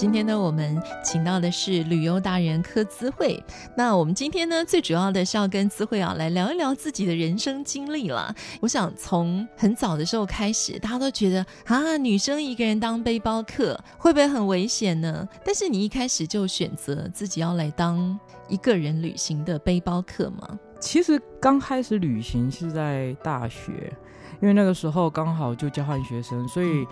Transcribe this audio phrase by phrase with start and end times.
[0.00, 3.38] 今天呢，我们请到的是旅游达人柯姿慧。
[3.76, 8.34] 那我们今天呢，最主要的是要跟姿慧啊来聊一聊自己的人生经历了。
[8.62, 15.28] 我想从很早的时候开始，大家都觉得啊，女生一个人当背包客会不会很危险呢？
[15.44, 20.58] 但是你一开始就选择自己要来当一个人旅行的背包客吗？
[20.80, 23.92] 其实刚开始旅行是在大学，
[24.40, 26.86] 因为那个时候刚好就交换学生，所以。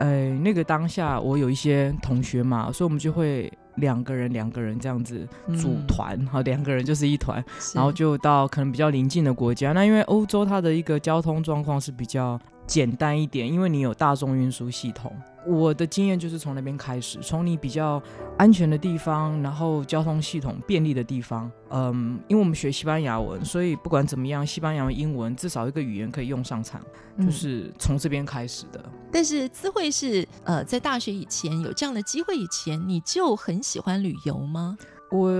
[0.00, 9.72] 呃，那个当下我有一些同学嘛，所以我们就会两个人两个人这样子组团，好、嗯，两个人就是一团，然后就到可能比较邻近的国家。
[9.72, 12.40] 那因为欧洲它的一个交通状况是比较
[12.70, 15.12] 简单一点，因为你有大众运输系统。
[15.44, 18.00] 我的经验就是从那边开始，从你比较
[18.38, 26.80] 安全的地方，然后交通系统便利的地方，嗯，因为我们学西班牙文，所以不管怎么样，西班牙文、英文至少一个语言可以用上场，
[27.18, 28.80] 就是从这边开始的。
[28.84, 34.76] 嗯、但是资慧是呃，在大学以前有这样的机会以前，你就很喜欢旅游吗？
[35.10, 35.30] 我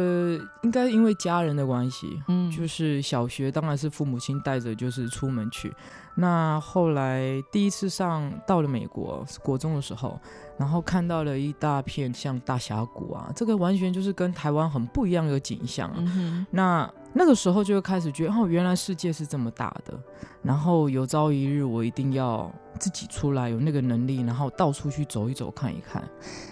[0.63, 5.73] 应该因为家人的关系，嗯，就是小学当然是父母亲带着，就是出门去。
[6.17, 10.21] 那后来第一次上到了美国，是国中的时候，
[10.59, 15.97] 然后看到了一大片像大峡谷啊，这个完全就是跟台湾很不一样的景象啊。
[15.99, 16.45] 嗯。
[16.51, 19.99] 那那个时候就会开始觉得，哦，原来世界是这么大的。
[20.43, 26.03] 然后有朝一日我一定要自己出来，有那个能力，然后到处去走一走，看一看。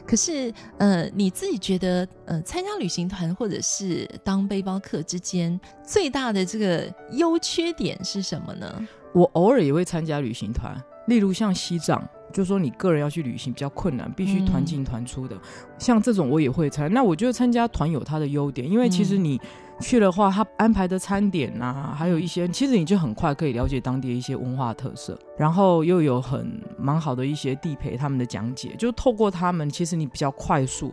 [0.07, 8.89] 可是，呃，你自己觉得，呃，参加旅行团或者是当背包客之间最大的这个优缺点是什么呢？
[9.15, 10.77] 我偶尔也会参加旅行团，
[11.07, 15.35] 例如像西藏，就说你个人要去旅行比较困难，必须团进团出的，
[15.79, 16.93] 像这种我也会参。
[16.93, 19.41] 那我觉得参加团有它的优点，因为其实你
[19.81, 30.93] 去的话，他安排的餐点啊，还有一些，其实你就很快可以了解当地的一些文化特色，然后又有很蛮好的一些地陪他们的讲解，就透过他们，其实你比较快速。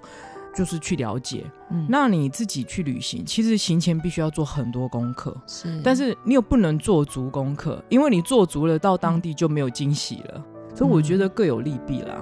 [0.56, 12.16] 就是去了解，嗯，那你自己去旅行，其实行前必须要做很多功课，是，但是你又不能做足功课，因为你做足了，到当地就没有惊喜了，嗯，所以我觉得各有利弊啦。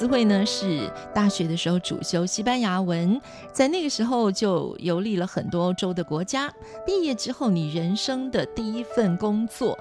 [0.00, 3.20] 姿慧呢是大学的时候主修西班牙文，
[3.52, 6.50] 在那个时候就游历了很多欧洲的国家。
[6.86, 9.78] 毕业之后，你人生的第一份工作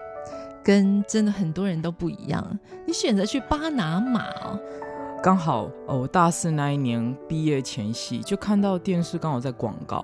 [0.61, 2.45] 跟真的很多人都不一样，
[2.85, 4.59] 你选择去巴拿马哦。
[5.23, 10.03] 刚好哦，我大四那一年毕业前夕就看到电视刚好在广告，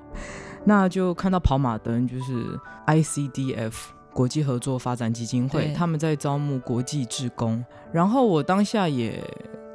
[0.63, 3.73] 那就看到跑马灯，就是 ICDF
[4.13, 7.61] 国际合作发展基金会，他们在招募国际志工，
[7.91, 9.21] 然后我当下也。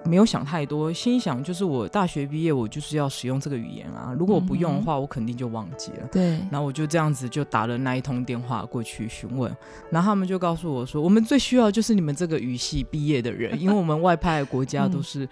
[0.04, 4.14] 没有想太多，心想就是我大学毕业，我就是要使用这个语言啊。
[4.18, 6.08] 如果我不用的话，我肯定就忘记了。
[6.10, 9.54] 对，然后我就这样子就打了那一通电话过去询问，
[9.90, 15.24] 然后他们就告诉我说，我们最需要就是你们这个语系毕业的人， 因为我们外派的国家都是，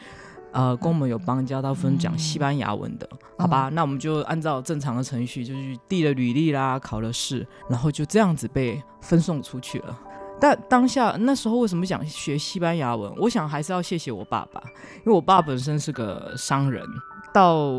[0.53, 3.71] 嗯、呃，跟我们有邦交，大部分讲西班牙文的，嗯、好吧？
[3.71, 9.99] 那我们就按照正常的程序，就去递了履历啦，考了试，然后就这样子被分送出去了。
[10.41, 13.13] 但当下那时候为什么想学西班牙文？
[13.17, 14.63] 我想还是要谢谢我爸爸，
[14.99, 16.85] 因为我爸本身是个商人，
[17.33, 17.73] 到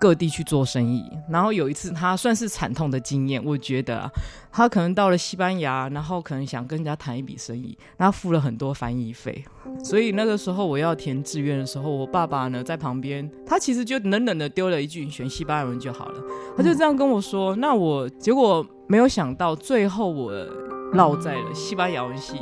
[0.00, 1.04] 各地去做生意。
[1.28, 4.10] 然后有一次他算是惨痛的经验，我觉得，
[4.50, 9.44] 他可能到了西班牙，然后可能想跟人家谈一笔生意，然后付了很多翻译费。
[9.84, 16.22] 所以那个时候我要填志愿的时候，我爸爸呢在旁边，他其实就冷冷的丢了一句：“你选西班牙文就好了。”
[16.56, 17.54] 他就这样跟我说。
[17.56, 20.32] 那我结果没有想到，最后我。
[20.96, 22.38] 落在了西班牙文系，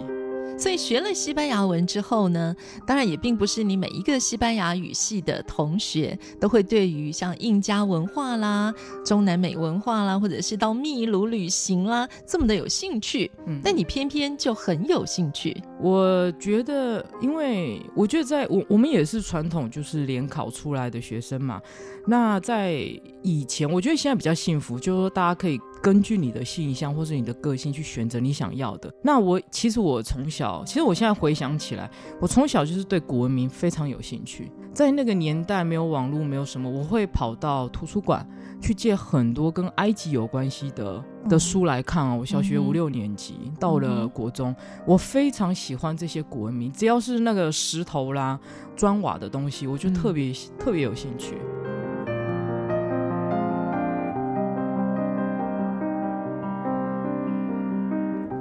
[0.56, 2.54] 所以学了西班牙文之后呢，
[2.86, 8.72] 当然也并不是你每一个西班牙语系的同学都会对于像印加文化啦、
[9.04, 13.28] 中南美文化啦，或者是到秘鲁旅行啦这么的有兴趣。
[13.46, 15.60] 嗯，但你偏偏就很有兴趣。
[15.80, 21.60] 我觉得，因为我觉得在我我们也是传统就是联考出来的学生嘛。
[22.06, 22.74] 那在
[23.22, 25.58] 以前，我觉得现在比较幸福，就是说大家可以。
[25.84, 28.90] 根据你的性向或是你的个性去选择你想要的。
[29.02, 34.50] 那我其实我从小，其实我现在回想起来，我从小就是对古文明非常有兴趣。
[34.72, 38.26] 在那个年代没有网络，没有什么，我会跑到图书馆
[38.62, 42.14] 去借很多跟埃及有关系的的书来看啊。
[42.14, 48.40] 我小学五六年级，嗯、到了国中，嗯、我非常喜欢这些古文明，只要是那个石头啦、
[48.74, 51.36] 砖瓦的东西，我就特别、嗯、特别有兴趣。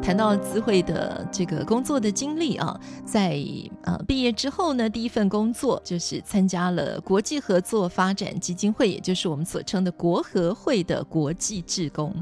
[0.03, 3.41] 谈到资慧的这个工作的经历啊，在
[3.83, 12.13] 呃毕业之后呢，第一份工作就是参加了国际合作发展基金会，也就是我们所称的国合会的国际志工。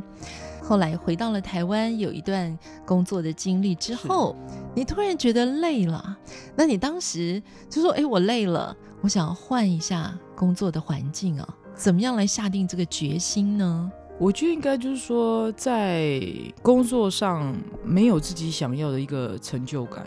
[0.62, 2.56] 后来回到了台湾，有一段
[2.86, 4.36] 工作的经历之后，
[4.76, 6.16] 你突然觉得累了，
[6.56, 16.22] 那你当时就说：“哎，我累了，我想要换一下工作的环境啊，怎么样来下定这个决心呢？”我觉得应该就是说，在
[16.62, 20.06] 工作上没有自己想要的一个成就感，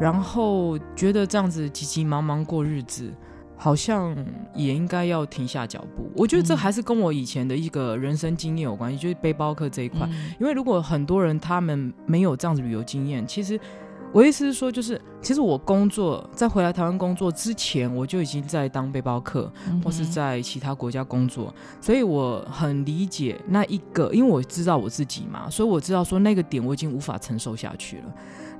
[0.00, 3.08] 然后觉得这样子急急忙忙过日子，
[3.56, 4.16] 好像
[4.52, 6.10] 也应该要停下脚步。
[6.16, 10.00] 我觉得这还是跟我以前的一个人生经验有关系，就是背包客这一块。
[10.10, 13.60] 嗯、因为如果很多人他们没有这样子旅游经验，其实。
[14.16, 19.52] 我意思是说，就是其实我工作在回来台湾工作之前，我就已经在当背包客，
[19.84, 21.52] 或是在其他国家工作，
[21.82, 28.04] 所以我很理解那一个，因为我知道我自己嘛，所以我知道说那个点我已经无法承受下去了。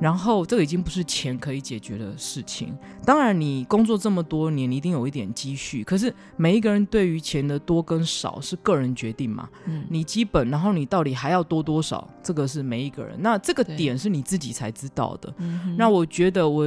[0.01, 2.77] 然后这个已经不是钱可以解决的事情。
[3.05, 5.83] 当然，你工作这么多年，你一定有一点积蓄。
[5.83, 9.49] 可是每一个人对于钱的多跟少是个人决定嘛。
[9.67, 13.17] 嗯，你基本，然后你到底还要多多少，这个是每一个人。
[13.21, 15.33] 那这个点是你自己才知道的。
[15.77, 16.67] 那我觉得我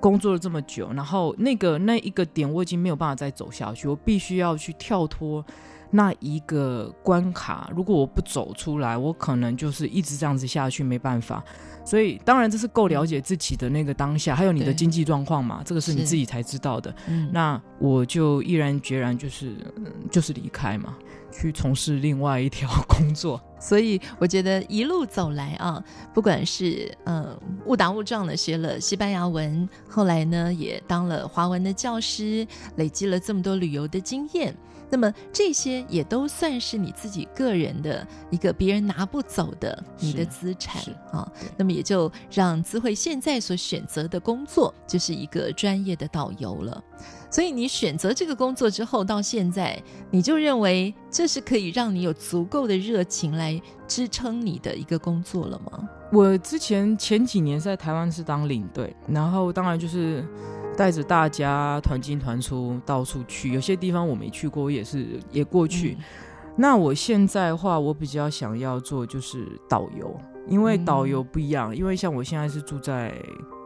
[0.00, 5.44] 工作了这么久，然后那个那一个点我已经没有办法再走下去，我必须要去跳脱
[5.94, 7.70] 那一个关卡。
[7.72, 11.40] 如果我不走出来，我可能就是一直这样子下去，没办法。
[11.84, 16.92] 所以，当然这是够了解自己的那个当下，还有你的经济状况嘛，这个是你自己才知道的。
[17.06, 19.52] 嗯，那我就毅然决然就是，
[20.10, 20.96] 就是离开嘛，
[21.30, 23.40] 去从事另外一条工作。
[23.60, 25.80] 所以我觉得一路走来啊，
[26.12, 32.44] 不管是呃误打误撞的学了西班牙文，后来呢也当了华文的教师，
[32.76, 34.56] 累积了这么多旅游的经验。
[34.90, 40.82] 那么这些也都算是你自己个人的一个别人拿不走的你的资产
[41.12, 41.30] 啊。
[41.56, 46.82] 那么也就让资慧现在所选择的工作就是一个专业的导游了。
[47.30, 55.88] 所以你选择这个工作之后，到现在你就认为这是可以让你有足够的热情来支撑你的一个工作了吗？
[56.12, 60.24] 我之前前几年在台湾是当领队，然后当然就是。
[60.76, 63.52] 带着大家团进团出，到处去。
[63.52, 65.96] 有些地方我没去过，我也是也过去。
[65.98, 66.04] 嗯、
[66.56, 70.14] 那我现在的话，我比较想要做就是导游，
[70.46, 71.72] 因为导游不一样。
[71.72, 73.14] 嗯、因为像我现在是住在。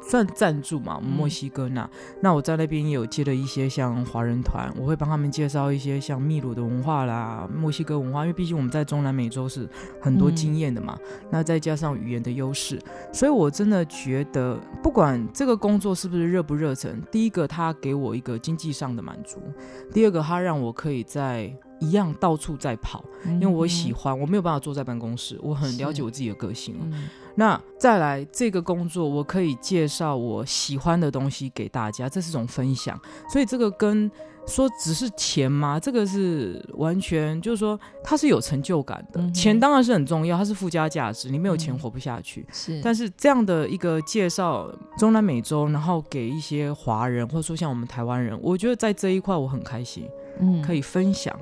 [0.01, 1.91] 算暂住嘛，墨西哥那，嗯、
[2.23, 9.69] 那我在那边也有接了一些像华人团，我会帮他们介绍一些像秘鲁的文化啦，墨西哥文化，因为毕竟我们在中南美洲是
[10.01, 10.97] 很多经验的嘛。
[11.03, 12.81] 嗯、那再加上语言的优势，
[13.13, 19.43] 所以我真的觉得，不管这个工作是不是热不热忱，第一个它给我一个经济上的满足，
[19.93, 26.75] 第二个它让我可以在一样到处在跑，因为我喜欢，我没有办法坐在办公室，我很了解我自己的个性。
[27.35, 33.01] 那再来这个工作，我可以介绍我喜欢的东西给大家，这是种分享。
[33.31, 34.11] 所以这个跟
[34.45, 35.79] 说只是钱吗？
[35.79, 39.21] 这个是完全就是说它是有成就感的。
[39.21, 42.41] 嗯、钱当然是很重要，它是附加价值，你没有钱活不下去。
[42.41, 50.09] 嗯、是，但是这样的一个介绍中南美洲，然后给一些华人或者说像我们台湾人，我觉得在这一块我很开心，
[50.41, 51.39] 嗯，可以分享。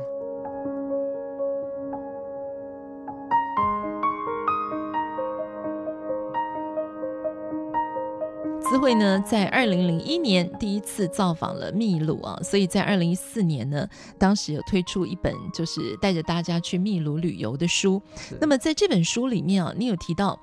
[8.68, 18.02] 姿慧呢，在二零零一年第一次造访了秘鲁啊，所以在二零一四年呢，当时有推出一本就是带着大家去秘鲁旅游的书。
[18.40, 20.36] 那么在这本书里面啊，你有提到，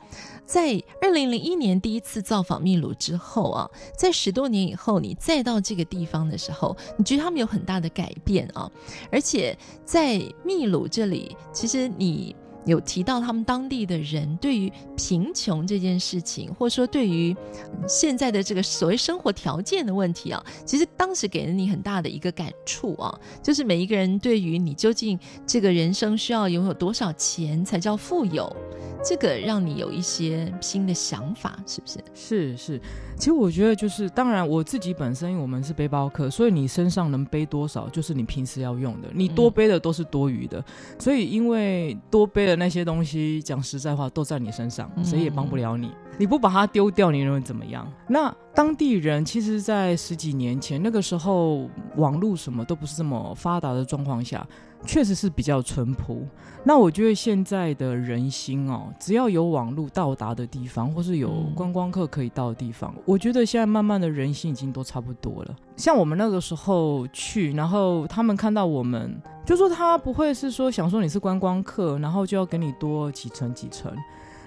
[0.46, 8.72] 在二零零一年第一次造访秘鲁之后啊，在十多年以后，你再到这个地方的时候，你觉得他们有很大的改变啊，
[9.12, 12.34] 而且在秘鲁这里，其实你。
[12.66, 17.36] 有提到他们当地的人对于贫穷这件事情，或者说对于
[17.88, 28.54] 现在的这个所谓生活条件的问题啊，其实当时给了你很大的一个感触啊，就是每一个人对于你究竟这个人生需要拥有多少钱才叫富有，
[29.04, 32.04] 这个让你有一些新的想法，是不是？
[32.14, 32.82] 是是，
[33.24, 40.66] 其实我觉得就是，当然我自己本身，因为我们是背包客，所以你身上能背多少，就是你平时要用的，你多背的都是多余的，嗯、
[41.00, 42.58] 所以因为多背的。
[42.58, 45.90] 那些东西，讲实在话都在你身上，嗯、谁也帮不了你。
[46.18, 47.90] 你不把它丢掉，你认为怎么样？
[48.10, 54.46] 那当地人其实，在十几年前那个时候，网络什么都不是这么发达的状况下。
[54.86, 56.28] 确实是比较淳朴。
[56.66, 65.56] 那我觉得现在的人心哦，只要有网络到达的地方，或是有观光客可以到的地方，嗯、我觉得现在慢慢的人心已经都差不多了。
[65.76, 69.14] 像我们那个时候去，然后他们看到我们，
[69.46, 73.94] 就说他不会是说想说你是观光客，然后就要给你多几成几成。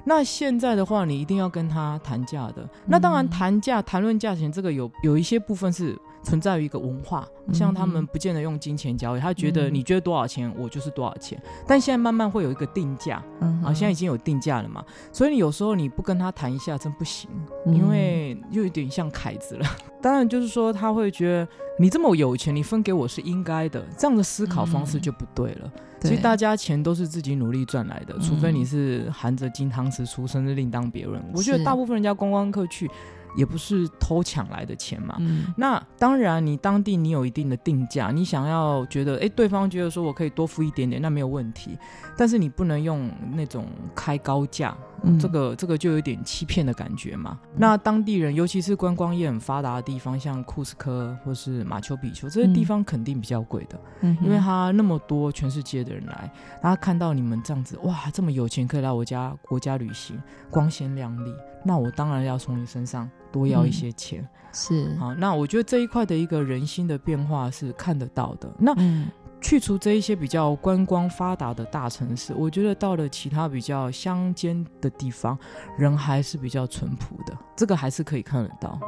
[0.05, 2.66] 那现在的话，你一定要跟他谈价的。
[2.87, 5.99] 那当然谈价、谈论价钱，这个有有一些部分是。
[6.26, 11.40] 存在于一个文化，像他们不见得用金钱交易，他觉得你觉得多少钱，我就是多少钱。
[11.68, 13.23] 但现在慢慢会有一个定价，
[13.62, 17.30] 啊，现在已经有定价了嘛，所以你有时候你不跟他谈一下，真不行，
[17.66, 19.64] 因为又有点像凯子了。
[20.02, 25.71] 当然就是说他会觉得你这么有钱，你分给我是应该的，这样的思考方式就不对了。
[26.00, 31.23] 其实大家钱都是自己努力赚来的，除非你是含着金汤匙出生，是另当别论。
[31.33, 32.90] 我觉得大部分人家观光客去。
[33.37, 41.78] 也不是偷抢来的钱嘛，嗯，那当然，你当地你有一定的定价，你想要觉得，哎，对方觉得说我可以多付一点点，那没有问题，
[42.16, 44.76] 但是你不能用那种开高价。
[45.02, 47.38] 嗯、这个这个就有点欺骗的感觉嘛。
[47.43, 53.78] 嗯、那当地人，尤其是观光业很发达的地方，像库斯科或是马丘比丘这些地方，肯定比较贵的。
[54.00, 64.23] 嗯，因为他那么多全世界的人来，然后看到你们这样子，哇，这么有钱，可以来我家国家旅行，光鲜亮丽，那我当然要从你身上多要一些钱。
[64.23, 68.49] 嗯、是，好，那我觉得这一块的一个人心的变化是看得到的。
[68.59, 68.73] 那。
[68.78, 75.38] 嗯去除这一些比较观光发达的大城市，我觉得到了其他比较乡间的地方，
[75.78, 78.81] 人还是比较淳朴的，这个还是可以看得到。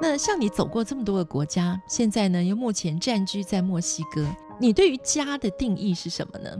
[0.00, 4.26] 那像你走过这么多个国家，现在呢又目前暂居在墨西哥，
[4.58, 6.50] 你对于家的定义是什么呢？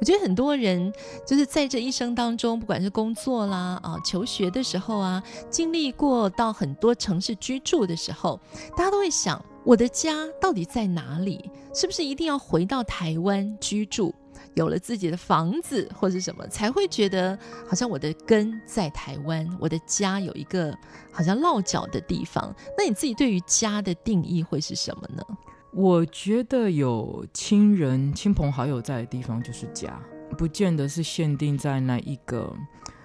[0.00, 0.92] 我觉得很多人
[1.26, 8.40] 就是在这一生当中，不管是工作啦啊、求学的时候啊，经历过到很多城市居住的时候，
[8.76, 9.42] 大家都会想。
[9.64, 11.48] 我的家到底在哪里？
[11.72, 14.12] 是不是一定要回到台湾居住，
[14.54, 20.76] 有了自己的房子或者什么，才会觉得好像我的根在台湾，我的家有一个
[21.12, 22.52] 好像落脚的地方？
[22.76, 25.22] 那你自己对于家的定义会是什么呢？
[25.72, 30.00] 我觉得有亲人、亲朋好友在的地方就是家，
[30.38, 32.54] 不见得是限定在那一个。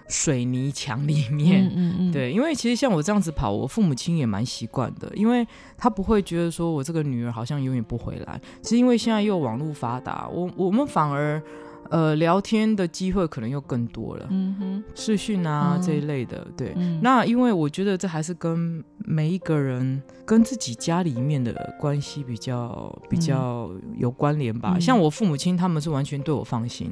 [0.09, 5.45] 水泥墙里面，嗯嗯嗯 对，因为其实像我这样子跑，我父母亲也蛮习惯的，因为
[5.77, 8.39] 他不会觉得说我这个女儿好像永远不回来。
[8.63, 11.43] 是因为现在又网络发达，我我们反而
[11.89, 16.73] 呃聊天的机会可能又更多了，嗯哼，视讯啊、嗯、这一类的，对。
[16.75, 24.73] 嗯、那因为我觉得这还是跟每一个人跟自己家里面的关系比较比较有关联吧。
[24.75, 26.91] 嗯、像我父母亲他们是完全对我放心。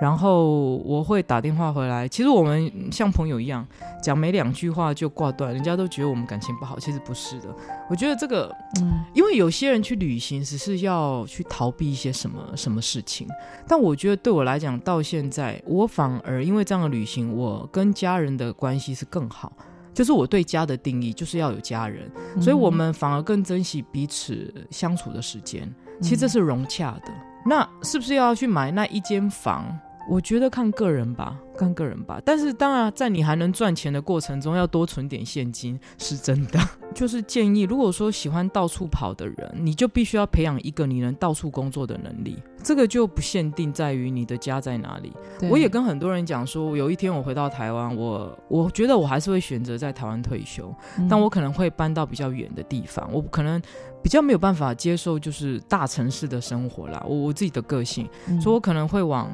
[0.00, 3.66] 然后我会打电话回来，其实我们像朋友一样，
[4.00, 7.48] 讲没两句话就挂断，人家都觉得我们感情不好，其实不是的。
[7.90, 13.26] 我觉得这个，嗯，因为有些人去旅行只是要去逃避一些什么什么事情，
[13.66, 19.52] 但我觉得对我来讲，到现在我反而因为这样的旅行，我跟家人的关系是更好，
[19.92, 22.08] 就是我对家的定义就是要有家人，
[22.40, 25.68] 所以我们反而更珍惜彼此相处的时间，
[26.00, 27.12] 其实这是融洽的。
[27.44, 29.76] 那是不是要去买那一间房？
[30.08, 32.20] 我觉得看个人吧，看个人吧。
[32.24, 36.60] 但是当然，在你还能赚钱的过程中，要多存点现金是真的。
[36.94, 42.42] 就是建议，如果说喜欢到处跑的人，你就必须要培养一个你能到处工作的能力。
[42.62, 45.12] 这个就不限定在于你的家在哪里。
[45.50, 53.08] 我也跟很多人讲说，有一天我回到台湾，我我觉得我还是会选择在台湾退休，嗯、但我可能会搬到比较远的地方。
[53.12, 53.60] 我可能。
[54.00, 59.28] 比较没有办法接受就是大城市的生活啦，我我自己的个性，嗯、所以我可能会往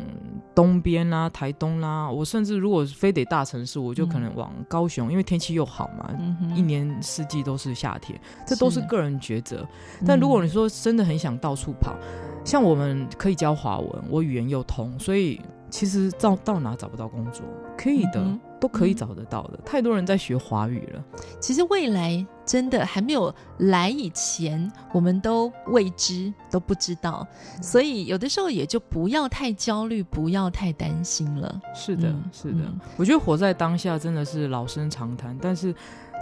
[0.54, 9.66] 东边啦、啊、台东啦、啊，我甚至如果非得大城市，我就可能往高雄，嗯、因为天气又好嘛，嗯、一年四季都是夏天，这都是个人抉择。
[10.06, 15.40] 但如果你说真的很想到处跑，嗯、像我们可以教华文，我语言又通，所以。
[15.74, 17.44] 其实到到哪找不到工作，
[17.76, 19.54] 可以的，嗯、都可以找得到的。
[19.54, 21.04] 嗯、太多人在学华语了。
[21.40, 27.26] 其实未来真的还没有来以前，我们都未知，都不知道。
[27.60, 31.60] 所以有的时候也就不要太焦虑，不要太担心了。
[31.74, 32.58] 是的，嗯、是的。
[32.60, 35.74] 嗯、我觉得活在当下真的是老生常谈，但是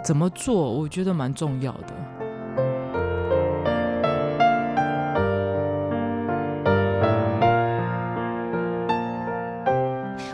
[0.03, 1.93] 怎么做，我觉得蛮重要的。